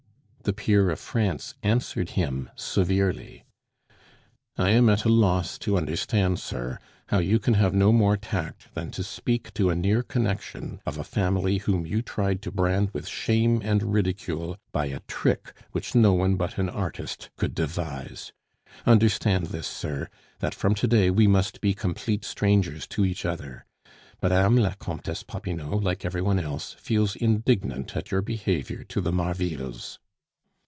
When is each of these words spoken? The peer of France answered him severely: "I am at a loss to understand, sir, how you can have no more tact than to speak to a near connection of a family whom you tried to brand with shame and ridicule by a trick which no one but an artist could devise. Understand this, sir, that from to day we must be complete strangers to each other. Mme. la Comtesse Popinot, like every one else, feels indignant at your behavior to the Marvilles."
The 0.43 0.53
peer 0.53 0.89
of 0.89 0.99
France 0.99 1.53
answered 1.61 2.09
him 2.17 2.49
severely: 2.55 3.45
"I 4.57 4.71
am 4.71 4.89
at 4.89 5.05
a 5.05 5.09
loss 5.09 5.59
to 5.59 5.77
understand, 5.77 6.39
sir, 6.39 6.79
how 7.09 7.19
you 7.19 7.37
can 7.37 7.53
have 7.53 7.75
no 7.75 7.91
more 7.91 8.17
tact 8.17 8.73
than 8.73 8.89
to 8.91 9.03
speak 9.03 9.53
to 9.53 9.69
a 9.69 9.75
near 9.75 10.01
connection 10.01 10.81
of 10.83 10.97
a 10.97 11.03
family 11.03 11.59
whom 11.59 11.85
you 11.85 12.01
tried 12.01 12.41
to 12.41 12.51
brand 12.51 12.89
with 12.91 13.07
shame 13.07 13.61
and 13.63 13.93
ridicule 13.93 14.57
by 14.71 14.87
a 14.87 15.01
trick 15.01 15.53
which 15.73 15.93
no 15.93 16.11
one 16.13 16.37
but 16.37 16.57
an 16.57 16.69
artist 16.69 17.29
could 17.37 17.53
devise. 17.53 18.33
Understand 18.87 19.45
this, 19.49 19.67
sir, 19.67 20.09
that 20.39 20.55
from 20.55 20.73
to 20.73 20.87
day 20.87 21.11
we 21.11 21.27
must 21.27 21.61
be 21.61 21.75
complete 21.75 22.25
strangers 22.25 22.87
to 22.87 23.05
each 23.05 23.25
other. 23.25 23.67
Mme. 24.23 24.55
la 24.57 24.73
Comtesse 24.73 25.21
Popinot, 25.21 25.83
like 25.83 26.03
every 26.03 26.23
one 26.23 26.39
else, 26.39 26.73
feels 26.73 27.15
indignant 27.15 27.95
at 27.95 28.09
your 28.09 28.23
behavior 28.23 28.83
to 28.85 29.01
the 29.01 29.11
Marvilles." 29.11 29.99